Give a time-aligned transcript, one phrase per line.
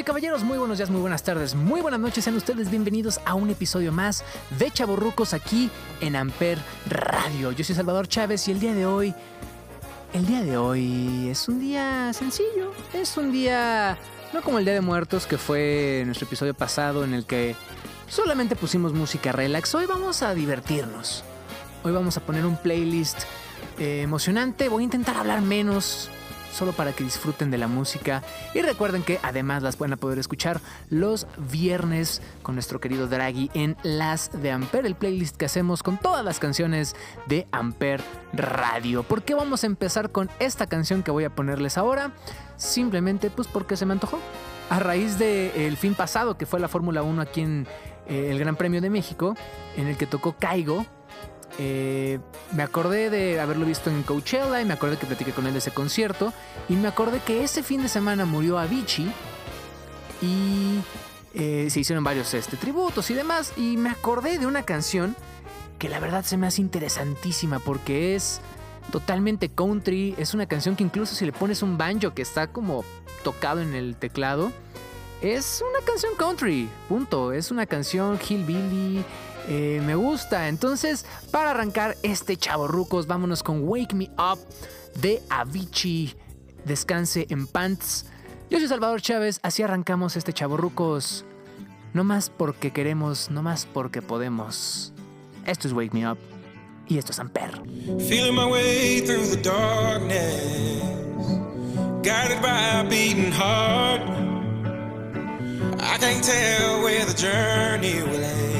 [0.00, 2.24] Y caballeros, muy buenos días, muy buenas tardes, muy buenas noches.
[2.24, 4.24] Sean ustedes bienvenidos a un episodio más
[4.58, 7.52] de Chaborrucos aquí en Amper Radio.
[7.52, 9.14] Yo soy Salvador Chávez y el día de hoy,
[10.14, 12.72] el día de hoy es un día sencillo.
[12.94, 13.98] Es un día,
[14.32, 17.54] no como el Día de Muertos, que fue nuestro episodio pasado en el que
[18.08, 19.74] solamente pusimos música relax.
[19.74, 21.24] Hoy vamos a divertirnos.
[21.82, 23.24] Hoy vamos a poner un playlist
[23.78, 24.70] eh, emocionante.
[24.70, 26.10] Voy a intentar hablar menos
[26.52, 28.22] solo para que disfruten de la música.
[28.54, 33.76] Y recuerden que además las pueden poder escuchar los viernes con nuestro querido Draghi en
[33.82, 36.94] Las de Amper, el playlist que hacemos con todas las canciones
[37.26, 39.02] de Amper Radio.
[39.02, 42.12] ¿Por qué vamos a empezar con esta canción que voy a ponerles ahora?
[42.56, 44.18] Simplemente pues porque se me antojó.
[44.68, 47.66] A raíz del fin pasado, que fue la Fórmula 1 aquí en
[48.06, 49.34] eh, el Gran Premio de México,
[49.76, 50.86] en el que tocó Caigo,
[51.62, 52.20] eh,
[52.52, 55.58] me acordé de haberlo visto en Coachella y me acordé que platiqué con él de
[55.58, 56.32] ese concierto.
[56.70, 59.12] Y me acordé que ese fin de semana murió Avicii
[60.22, 60.80] y
[61.34, 63.52] eh, se hicieron varios este, tributos y demás.
[63.58, 65.14] Y me acordé de una canción
[65.78, 68.40] que la verdad se me hace interesantísima porque es
[68.90, 72.84] totalmente country, es una canción que incluso si le pones un banjo que está como
[73.22, 74.50] tocado en el teclado,
[75.20, 79.04] es una canción country, punto, es una canción hillbilly
[79.50, 80.48] eh, me gusta.
[80.48, 82.38] Entonces, para arrancar este
[82.68, 84.38] rucos, vámonos con Wake Me Up
[85.00, 86.14] de Avicii.
[86.64, 88.06] Descanse en pants.
[88.48, 91.24] Yo soy Salvador Chávez, así arrancamos este chavorrucos.
[91.92, 94.92] No más porque queremos, no más porque podemos.
[95.46, 96.18] Esto es Wake Me Up
[96.86, 97.50] y esto es Amper.
[98.08, 100.82] Feeling my way through the darkness,
[102.04, 104.02] guided by a beating heart.
[105.80, 108.59] I can't tell where the journey will end.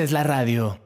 [0.00, 0.78] Haces la radio.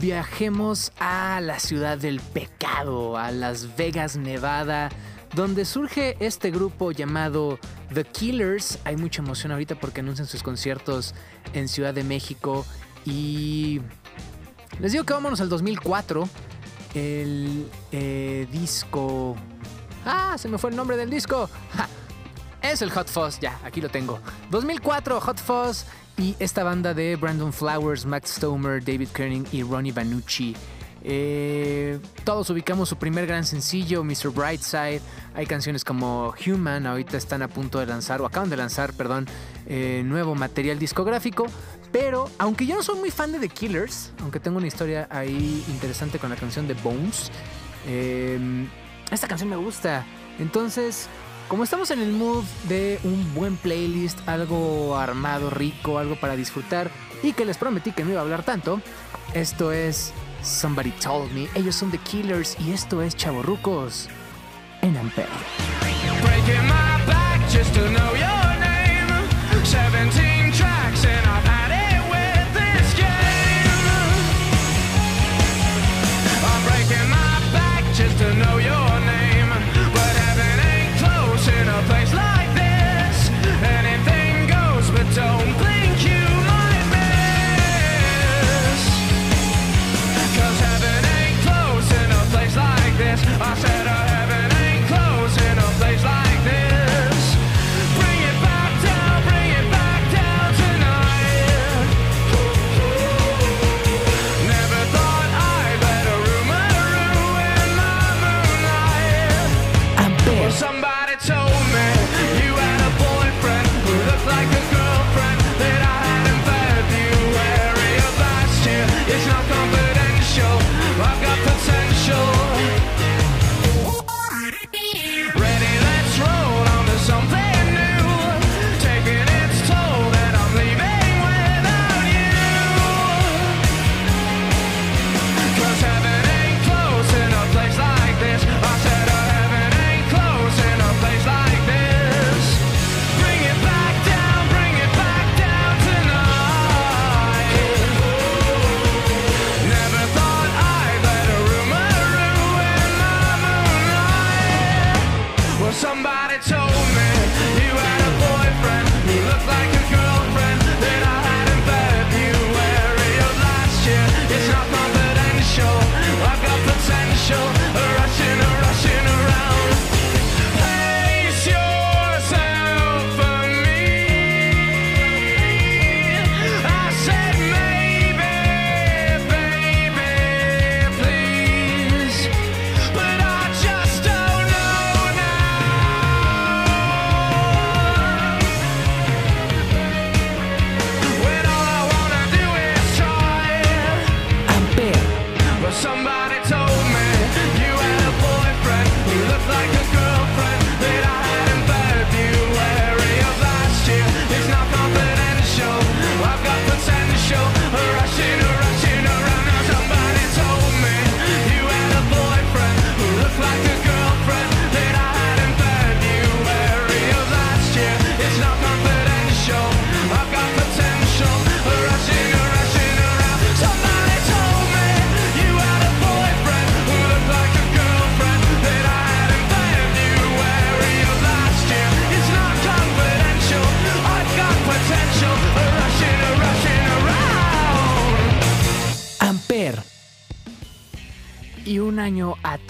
[0.00, 4.88] Viajemos a la ciudad del pecado, a Las Vegas, Nevada,
[5.34, 7.58] donde surge este grupo llamado
[7.92, 8.78] The Killers.
[8.84, 11.12] Hay mucha emoción ahorita porque anuncian sus conciertos
[11.54, 12.64] en Ciudad de México
[13.04, 13.80] y
[14.78, 16.28] les digo que vámonos al 2004.
[16.94, 19.34] El eh, disco...
[20.04, 21.50] Ah, se me fue el nombre del disco.
[22.68, 24.20] Es el Hot Fuzz, ya, aquí lo tengo.
[24.50, 25.84] 2004, Hot Fuzz
[26.18, 30.54] y esta banda de Brandon Flowers, Max Stomer, David Kerning y Ronnie Banucci.
[31.02, 34.28] Eh, todos ubicamos su primer gran sencillo, Mr.
[34.34, 35.00] Brightside.
[35.34, 39.26] Hay canciones como Human, ahorita están a punto de lanzar, o acaban de lanzar, perdón,
[39.64, 41.46] eh, nuevo material discográfico.
[41.90, 45.64] Pero, aunque yo no soy muy fan de The Killers, aunque tengo una historia ahí
[45.68, 47.30] interesante con la canción de Bones,
[47.86, 48.68] eh,
[49.10, 50.04] esta canción me gusta.
[50.38, 51.08] Entonces,
[51.48, 56.90] como estamos en el mood de un buen playlist, algo armado, rico, algo para disfrutar
[57.22, 58.80] y que les prometí que no iba a hablar tanto,
[59.34, 60.12] esto es
[60.42, 61.48] Somebody Told Me.
[61.54, 64.08] Ellos son The Killers y esto es Chavorrucos
[64.82, 65.28] en Ampere.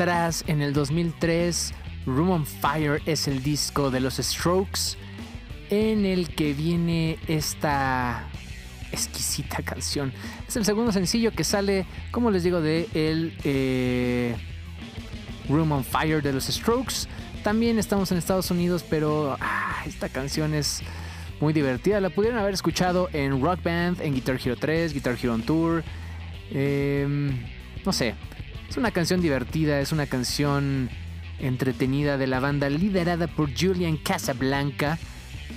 [0.08, 1.74] En el 2003,
[2.06, 4.96] Room on Fire es el disco de los Strokes
[5.68, 8.26] en el que viene esta
[8.90, 10.14] exquisita canción.
[10.48, 14.34] Es el segundo sencillo que sale, como les digo, de el eh,
[15.46, 17.06] Room on Fire de los Strokes.
[17.44, 20.80] También estamos en Estados Unidos, pero ah, esta canción es
[21.38, 22.00] muy divertida.
[22.00, 25.84] La pudieron haber escuchado en Rock Band, en Guitar Hero 3, Guitar Hero on Tour.
[26.50, 27.44] Em,
[27.84, 28.14] no sé,
[28.68, 30.90] es una canción divertida, es una canción
[31.38, 34.98] entretenida de la banda liderada por Julian Casablanca,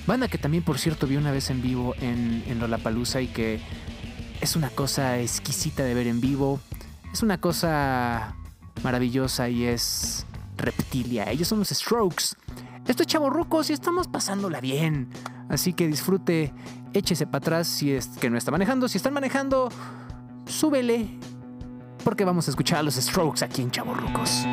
[0.07, 3.59] banda que también por cierto vi una vez en vivo en, en Lollapalooza y que
[4.39, 6.59] es una cosa exquisita de ver en vivo,
[7.11, 8.35] es una cosa
[8.83, 10.25] maravillosa y es
[10.57, 11.29] reptilia.
[11.29, 12.35] Ellos son los Strokes.
[12.87, 15.09] Esto es Rucos y estamos pasándola bien.
[15.49, 16.53] Así que disfrute,
[16.93, 18.87] échese para atrás si es que no está manejando.
[18.87, 19.69] Si están manejando,
[20.45, 21.19] súbele,
[22.01, 24.45] porque vamos a escuchar a los Strokes aquí en Chaborrucos.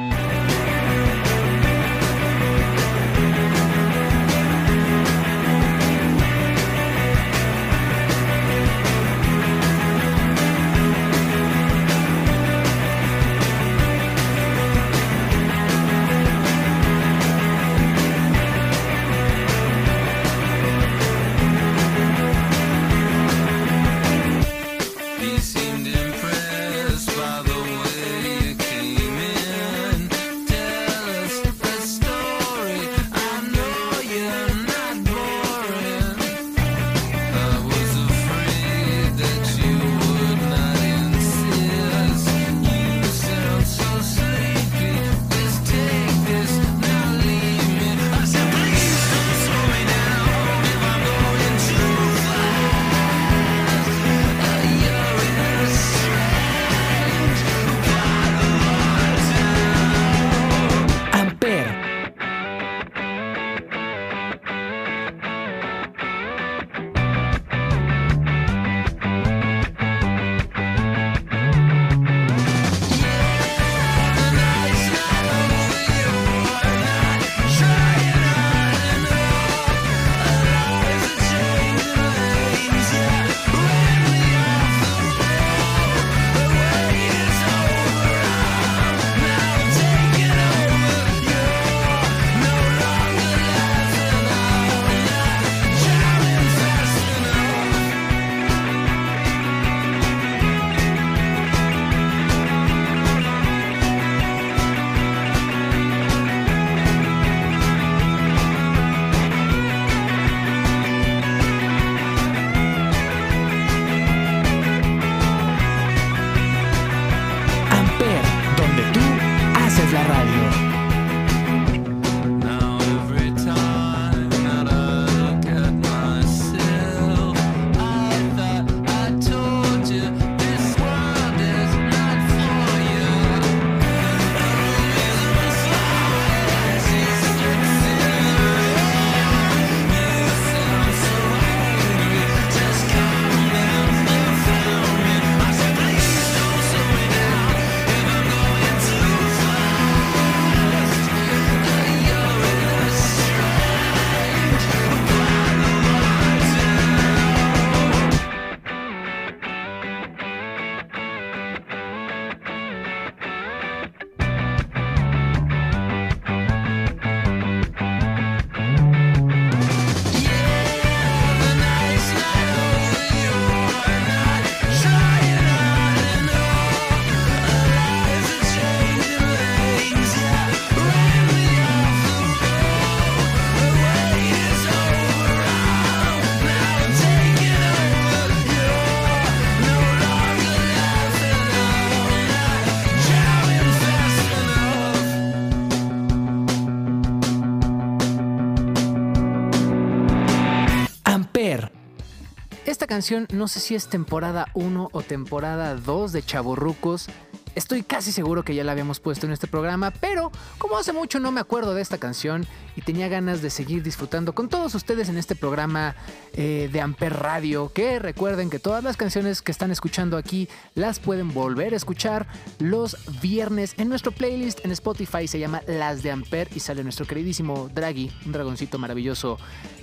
[203.31, 207.07] No sé si es temporada 1 o temporada 2 de Chaborrucos.
[207.55, 211.21] Estoy casi seguro que ya la habíamos puesto en este programa, pero como hace mucho
[211.21, 215.09] no me acuerdo de esta canción y tenía ganas de seguir disfrutando con todos ustedes
[215.09, 215.95] en este programa
[216.33, 220.99] eh, de Amper Radio, que recuerden que todas las canciones que están escuchando aquí las
[220.99, 222.27] pueden volver a escuchar
[222.59, 227.07] los viernes en nuestro playlist en Spotify, se llama Las de Amper y sale nuestro
[227.07, 229.39] queridísimo Draghi, un dragoncito maravilloso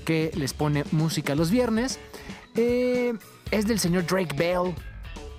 [0.06, 2.00] que les pone música los viernes.
[2.56, 3.14] Eh,
[3.52, 4.74] es del señor Drake Bell.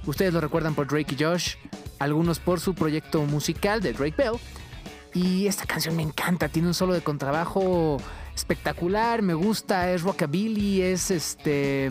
[0.06, 1.54] Ustedes lo recuerdan por Drake y Josh,
[1.98, 4.34] algunos por su proyecto musical de Drake Bell.
[5.14, 7.96] Y esta canción me encanta, tiene un solo de contrabajo
[8.34, 11.90] espectacular, me gusta, es rockabilly, es este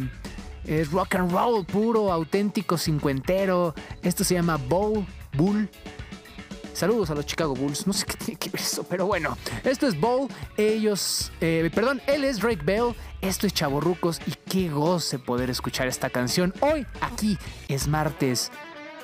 [0.67, 3.74] es rock and roll puro, auténtico, cincuentero.
[4.01, 5.70] Esto se llama Bowl Bull.
[6.75, 7.88] Saludos a los Chicago Bulls.
[7.88, 9.38] No sé qué tiene que ver eso, pero bueno.
[9.63, 10.27] Esto es Bowl.
[10.58, 12.94] Ellos, eh, perdón, él es Drake Bell.
[13.22, 16.53] Esto es Chaborrucos y qué goce poder escuchar esta canción.
[16.60, 17.38] Hoy aquí
[17.70, 18.51] es martes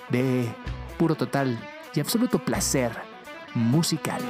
[0.10, 0.54] de
[0.98, 1.58] puro total
[1.96, 2.92] y absoluto placer
[3.56, 4.22] musical.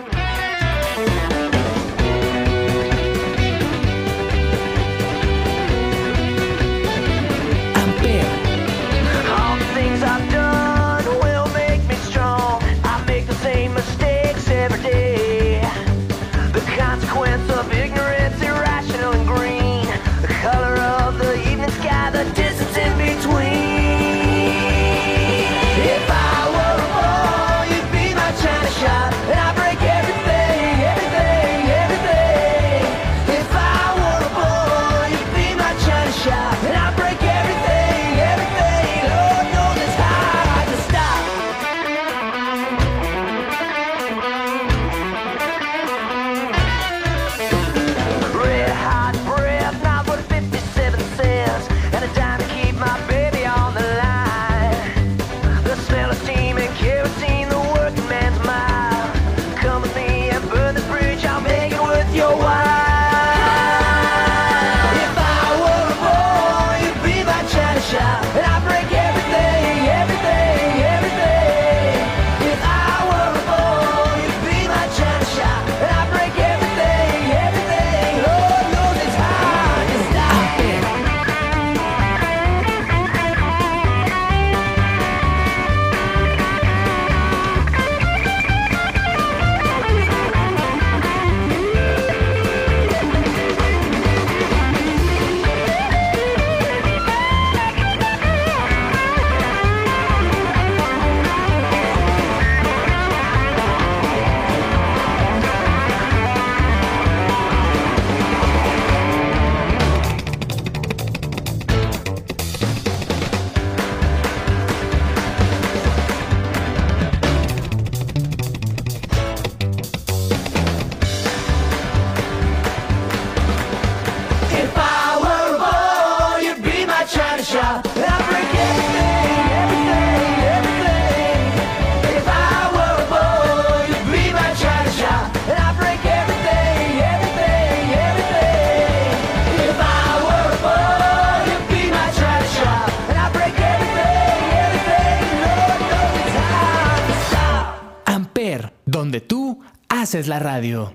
[150.01, 150.93] Esa es la radio.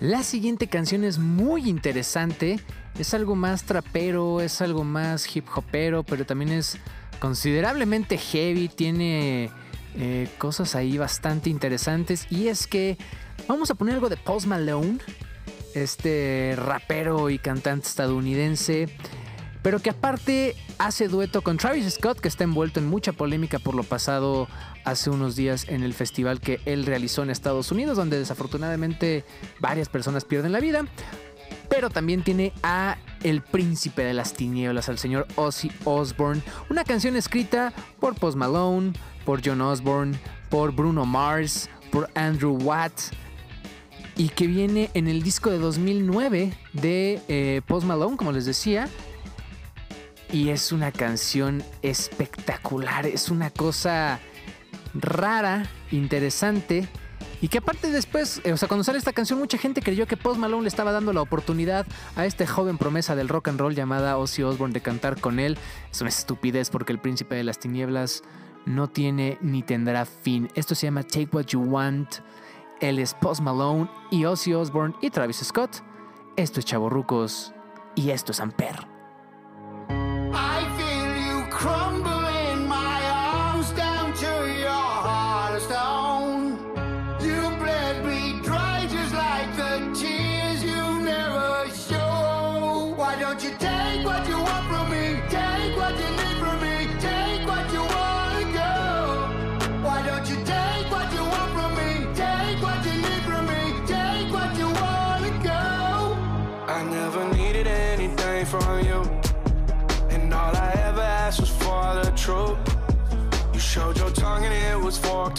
[0.00, 2.58] La siguiente canción es muy interesante.
[2.98, 6.78] Es algo más trapero, es algo más hip hopero, pero también es
[7.20, 8.68] considerablemente heavy.
[8.68, 9.50] Tiene
[9.96, 12.26] eh, cosas ahí bastante interesantes.
[12.30, 12.98] Y es que
[13.46, 14.98] vamos a poner algo de Post Malone,
[15.74, 18.88] este rapero y cantante estadounidense.
[19.62, 23.74] Pero que aparte hace dueto con Travis Scott, que está envuelto en mucha polémica por
[23.74, 24.48] lo pasado
[24.84, 29.24] hace unos días en el festival que él realizó en Estados Unidos, donde desafortunadamente
[29.58, 30.86] varias personas pierden la vida.
[31.68, 37.14] Pero también tiene a el príncipe de las tinieblas, al señor Ozzy Osbourne, una canción
[37.16, 38.92] escrita por Post Malone,
[39.24, 40.18] por John Osborne,
[40.48, 42.92] por Bruno Mars, por Andrew Watt,
[44.16, 48.88] y que viene en el disco de 2009 de eh, Post Malone, como les decía.
[50.32, 54.20] Y es una canción espectacular, es una cosa
[54.94, 56.88] rara, interesante.
[57.40, 60.16] Y que aparte después, eh, o sea, cuando sale esta canción, mucha gente creyó que
[60.16, 63.74] Post Malone le estaba dando la oportunidad a este joven promesa del rock and roll
[63.74, 65.58] llamada Ozzy Osbourne de cantar con él.
[65.90, 68.22] Es una estupidez porque el príncipe de las tinieblas
[68.66, 70.48] no tiene ni tendrá fin.
[70.54, 72.16] Esto se llama Take What You Want.
[72.80, 75.82] Él es Post Malone y Ozzy Osbourne y Travis Scott.
[76.36, 77.52] Esto es Chavorrucos
[77.96, 78.99] y esto es Amper.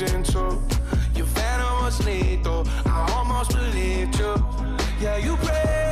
[0.07, 0.59] Two.
[1.15, 2.67] Your venom was lethal.
[2.85, 4.33] I almost believed you.
[4.99, 5.90] Yeah, you preyed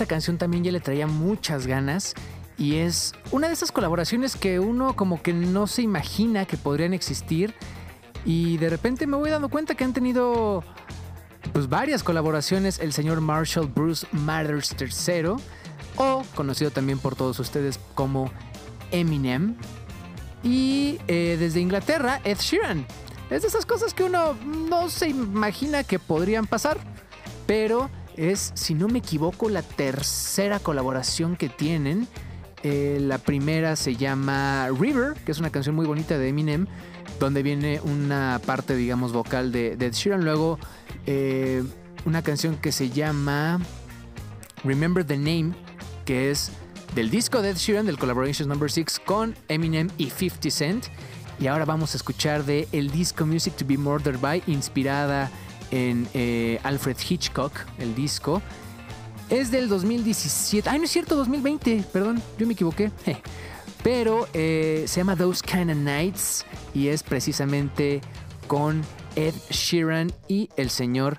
[0.00, 2.14] esta canción también ya le traía muchas ganas
[2.56, 6.94] Y es una de esas colaboraciones que uno como que no se imagina que podrían
[6.94, 7.54] existir.
[8.24, 10.64] Y de repente me voy dando cuenta que han tenido
[11.52, 15.34] pues varias colaboraciones el señor Marshall Bruce Mathers III
[15.96, 18.30] o conocido también por todos ustedes como
[18.92, 19.54] Eminem
[20.42, 22.86] y eh, desde Inglaterra Ed Sheeran
[23.30, 26.78] es de esas cosas que uno no se imagina que podrían pasar
[27.46, 32.06] pero es si no me equivoco la tercera colaboración que tienen
[32.62, 36.66] Eh, la primera se llama River que es una canción muy bonita de Eminem
[37.18, 40.58] donde viene una parte digamos vocal de, de Ed Sheeran luego
[41.06, 41.64] eh,
[42.04, 43.60] una canción que se llama
[44.64, 45.52] Remember the Name,
[46.04, 46.50] que es
[46.94, 50.86] del disco de Ed Sheeran, del Collaborations Number 6 con Eminem y 50 Cent.
[51.38, 55.30] Y ahora vamos a escuchar de el disco Music to be Murdered by, inspirada
[55.70, 58.42] en eh, Alfred Hitchcock, el disco.
[59.28, 60.68] Es del 2017.
[60.68, 61.84] Ay, no es cierto, 2020.
[61.92, 62.90] Perdón, yo me equivoqué.
[63.82, 68.00] Pero eh, se llama Those Kind of Nights y es precisamente
[68.46, 68.82] con
[69.16, 71.16] Ed Sheeran y el señor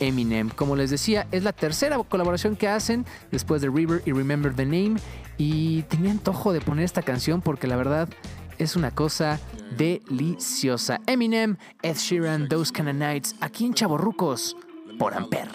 [0.00, 0.50] Eminem.
[0.50, 4.64] Como les decía, es la tercera colaboración que hacen después de River y Remember the
[4.64, 4.96] Name.
[5.36, 8.08] Y tenía antojo de poner esta canción porque la verdad
[8.58, 9.38] es una cosa
[9.76, 11.00] deliciosa.
[11.06, 14.56] Eminem, Ed Sheeran, Those Kind of Nights, aquí en Chaborrucos,
[14.98, 15.48] por Amper.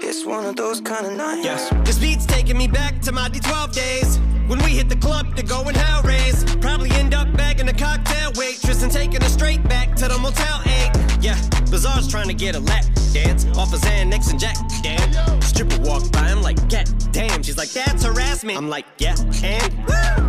[0.00, 1.44] It's one of those kind of nights.
[1.44, 1.70] Yes.
[1.84, 4.18] This beat's taking me back to my D12 days.
[4.46, 6.44] When we hit the club to go and hell raise.
[6.56, 10.60] Probably end up bagging a cocktail waitress and taking her straight back to the Motel
[10.66, 11.22] 8.
[11.22, 11.38] Yeah,
[11.70, 14.56] Bazaar's trying to get a lap dance off of Xanax and Jack.
[14.82, 15.40] Damn.
[15.40, 17.42] Stripper walked by, I'm like, God damn.
[17.42, 18.58] She's like, that's harassment.
[18.58, 19.72] I'm like, yeah, and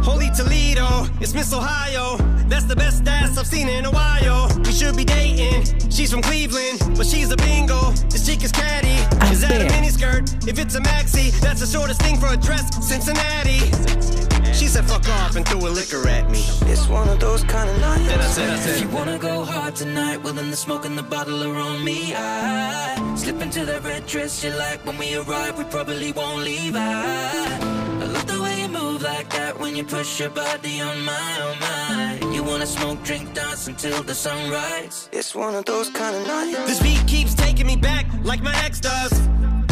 [0.06, 2.18] Holy Toledo, it's Miss Ohio.
[2.48, 4.48] That's the best ass I've seen in a while.
[4.60, 5.64] We should be dating.
[5.90, 7.92] She's from Cleveland, but she's a bingo.
[8.10, 8.96] This chick is catty.
[9.34, 10.48] Is that a miniskirt?
[10.48, 12.70] If it's a maxi, that's the shortest thing for a dress.
[12.88, 14.35] Cincinnati.
[14.56, 16.46] She said fuck off and threw a liquor at me.
[16.72, 18.08] It's one of those kind of nights.
[18.08, 20.86] Then I said, I said, If you wanna go hard tonight, well then the smoke
[20.86, 22.14] and the bottle are on me.
[22.16, 26.74] I slip into that red dress you like when we arrive, we probably won't leave.
[26.78, 27.58] I,
[28.02, 31.42] I love the way you move like that when you push your body on my,
[31.42, 32.34] on my.
[32.34, 35.10] You wanna smoke, drink, dance until the sunrise.
[35.12, 36.60] It's one of those kind of nights.
[36.66, 39.12] This beat keeps taking me back like my ex does.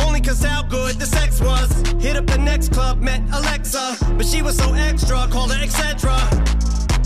[0.05, 1.71] Only cause how good the sex was.
[2.01, 3.97] Hit up the next club, met Alexa.
[4.17, 6.11] But she was so extra, called her etc.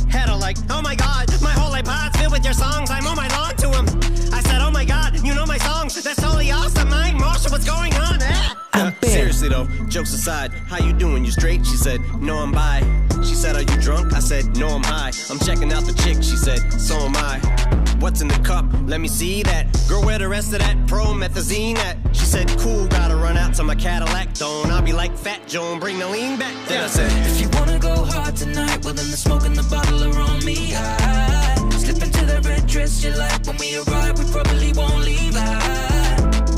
[0.10, 2.90] Had her like, oh my god, my whole iPod's filled with your songs.
[2.90, 3.86] I'm on my lawn to him.
[4.34, 6.02] I said, oh my god, you know my songs.
[6.02, 6.90] That's totally awesome.
[6.90, 8.20] Mike Marshall, what's going on?
[8.22, 8.68] Ah.
[8.74, 9.06] Amper.
[9.08, 11.26] Seriously though, jokes aside, how you doing?
[11.26, 11.66] You straight?
[11.66, 12.82] She said, no, I'm bi.
[13.24, 14.14] She said, are you drunk?
[14.14, 15.12] I said, no, I'm high.
[15.30, 16.22] I'm checking out the chick.
[16.22, 17.87] She said, so am I.
[18.00, 18.66] What's in the cup?
[18.86, 19.66] Let me see that.
[19.90, 21.98] Girl, where the rest of that promethazine at?
[22.16, 24.34] She said, cool, gotta run out to my Cadillac.
[24.36, 26.54] Don't I'll be like Fat Joan, bring the lean back.
[26.68, 29.64] Then I said, If you wanna go hard tonight, well then the smoke and the
[29.64, 30.76] bottle are on me.
[30.76, 35.36] I slip into that red dress you like when we arrive, we probably won't leave.
[35.36, 35.58] I,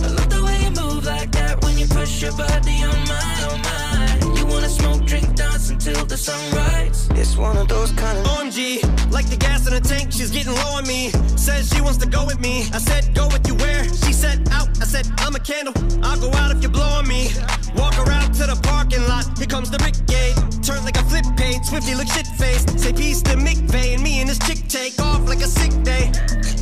[0.03, 3.47] I love the way you move like that when you push your body on my,
[3.49, 4.37] on mine.
[4.37, 5.48] You wanna smoke, drink, dance
[5.89, 7.07] until the sunrise.
[7.11, 10.53] It's one of those kind of OMG, like the gas in the tank, she's getting
[10.53, 11.09] low on me.
[11.35, 12.69] Says she wants to go with me.
[12.73, 13.83] I said, go with you where?
[14.05, 14.69] She said, out.
[14.81, 15.73] I said, I'm a candle.
[16.03, 17.29] I'll go out if you blow on me.
[17.75, 19.25] Walk around to the parking lot.
[19.37, 20.35] Here comes the brigade.
[20.63, 21.63] Turn like a flip page.
[21.63, 22.79] Swifty look shit faced.
[22.79, 26.11] Say peace to McVeigh and me and this chick take off like a sick day.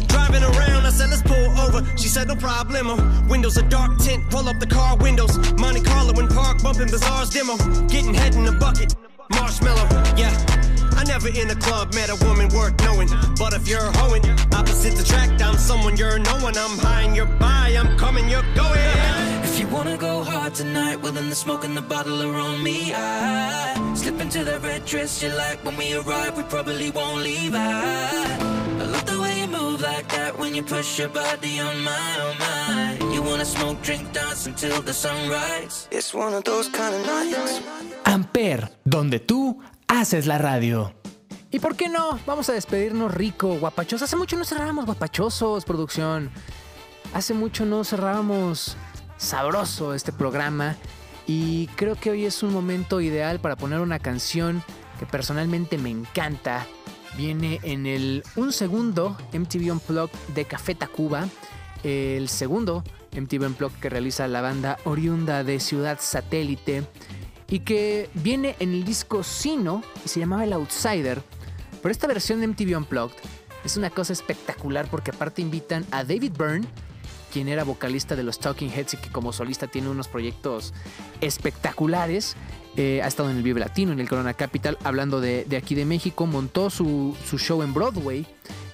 [0.07, 1.85] Driving around, I said, let's pull over.
[1.97, 2.95] She said, no problemo.
[3.29, 5.37] Windows are dark tint, pull up the car windows.
[5.59, 7.57] Monte Carlo in park, bumping Bazaar's demo.
[7.87, 8.95] Getting head in the bucket.
[9.47, 10.35] Marshmallow, yeah.
[10.97, 13.07] I never in a club met a woman worth knowing.
[13.39, 14.21] But if you're hoeing,
[14.53, 16.57] opposite the track, I'm someone you're knowing.
[16.57, 18.77] I'm high and you're by, I'm coming, you're going.
[19.67, 22.93] You wanna go hard tonight, well then the smoke and the bottle are on me.
[22.95, 27.53] I slip into that red dress you like when we arrive, we probably won't leave.
[27.53, 28.37] I,
[28.79, 32.19] I love the way you move like that when you push your body on my,
[32.21, 33.13] on my.
[33.13, 35.89] You wanna smoke, drink, dance until the sunrise.
[35.91, 37.61] It's one of those kind of nights.
[38.05, 40.93] Amper, donde tú haces la radio.
[41.51, 42.19] ¿Y por qué no?
[42.25, 44.01] Vamos a despedirnos rico, guapachos.
[44.01, 46.31] Hace mucho no cerrábamos guapachosos, producción.
[47.13, 48.77] Hace mucho no cerrábamos
[49.17, 50.75] sabroso este programa.
[51.25, 54.63] Y creo que hoy es un momento ideal para poner una canción
[54.99, 56.65] que personalmente me encanta.
[57.17, 61.27] Viene en el un segundo MTV Unplugged de Café Tacuba.
[61.83, 62.83] El segundo
[63.15, 66.83] MTV Unplugged que realiza la banda oriunda de Ciudad Satélite
[67.49, 71.21] y que viene en el disco Sino y se llamaba El Outsider.
[71.81, 73.17] Pero esta versión de MTV Unplugged
[73.63, 76.67] es una cosa espectacular porque aparte invitan a David Byrne,
[77.37, 80.73] quien era vocalista de los Talking Heads y que como solista tiene unos proyectos
[81.21, 82.35] espectaculares.
[82.75, 85.75] Eh, ha estado en el Vive Latino, en el Corona Capital, hablando de, de aquí
[85.75, 86.25] de México.
[86.25, 88.25] Montó su, su show en Broadway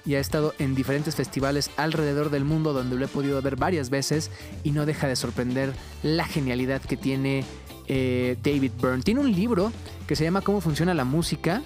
[0.06, 3.90] y ha estado en diferentes festivales alrededor del mundo donde lo he podido ver varias
[3.90, 4.30] veces
[4.62, 7.44] y no deja de sorprender la genialidad que tiene
[7.86, 9.02] eh, David Byrne.
[9.02, 9.72] Tiene un libro
[10.06, 11.60] que se llama Cómo funciona la música,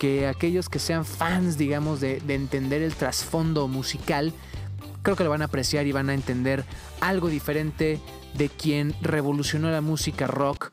[0.00, 4.32] que aquellos que sean fans, digamos, de, de entender el trasfondo musical,
[5.02, 6.64] creo que lo van a apreciar y van a entender
[7.00, 8.00] algo diferente
[8.34, 10.70] de quien revolucionó la música rock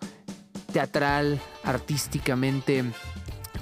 [0.71, 2.83] teatral, artísticamente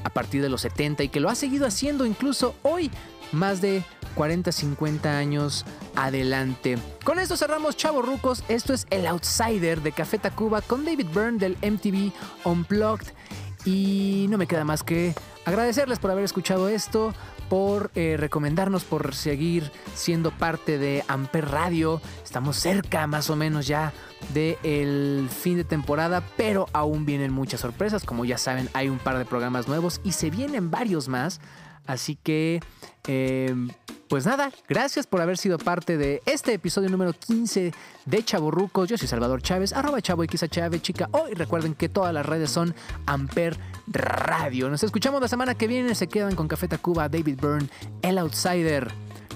[0.04, 2.92] a partir de los 70 y que lo ha seguido haciendo incluso hoy,
[3.32, 3.84] más de
[4.16, 6.78] 40, 50 años adelante.
[7.04, 8.44] Con esto cerramos Chavo Rucos.
[8.48, 12.12] Esto es El Outsider de Café Tacuba con David Byrne del MTV
[12.46, 13.08] Unplugged.
[13.66, 17.14] Y no me queda más que agradecerles por haber escuchado esto,
[17.50, 22.02] por eh, recomendarnos, por seguir siendo parte de Amper Radio.
[22.24, 23.94] Estamos cerca más o menos ya
[24.34, 28.04] del fin de temporada, pero aún vienen muchas sorpresas.
[28.04, 31.40] Como ya saben, hay un par de programas nuevos y se vienen varios más.
[31.86, 32.62] Así que,
[33.08, 33.54] eh,
[34.08, 37.74] pues nada, gracias por haber sido parte de este episodio número 15
[38.06, 38.90] de Chaborrucos.
[38.90, 41.10] Yo soy Salvador Chávez, arroba chavo XHAV, chica.
[41.12, 44.70] Hoy recuerden que todas las redes son Amper Radio.
[44.70, 45.96] Nos escuchamos la semana que viene.
[45.96, 47.70] Se quedan con Café Tacuba, David Byrne,
[48.02, 48.92] El Outsider.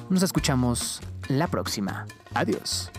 [0.09, 2.05] Nos escuchamos la próxima.
[2.33, 2.91] Adiós.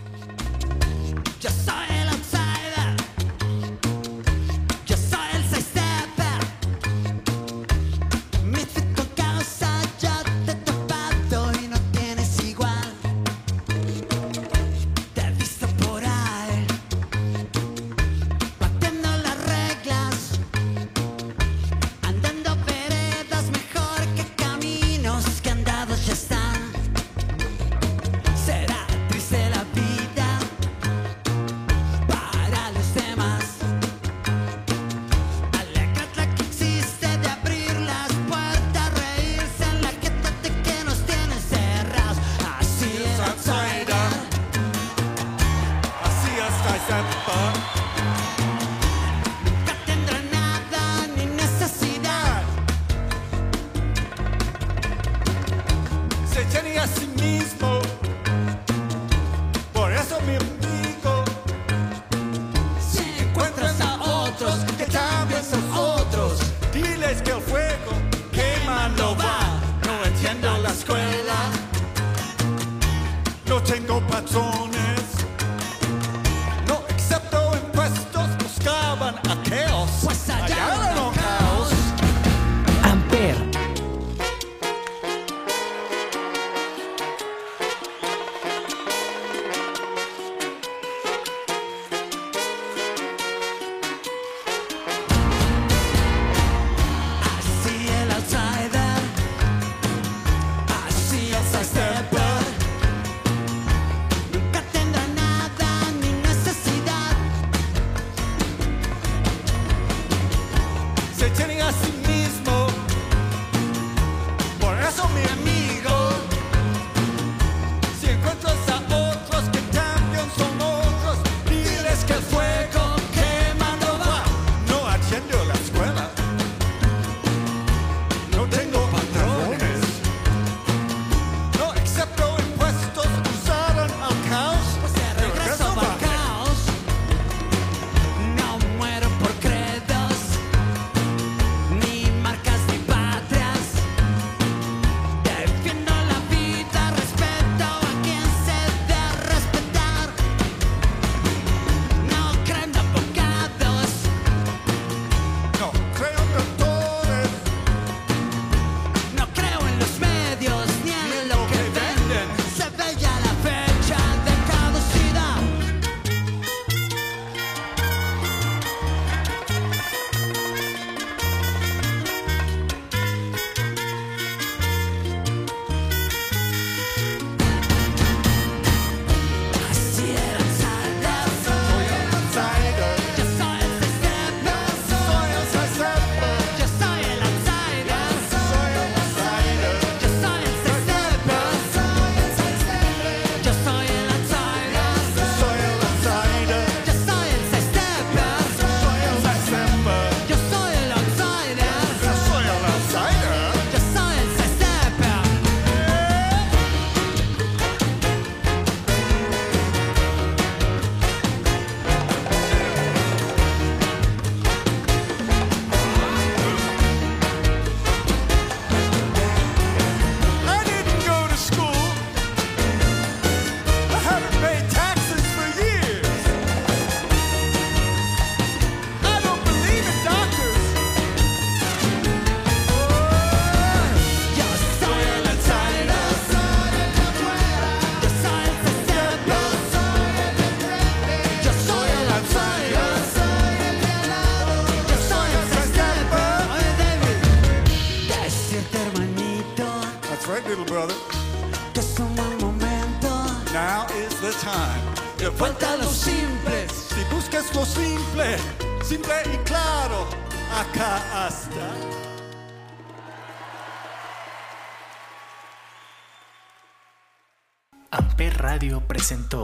[269.11, 269.40] Presentó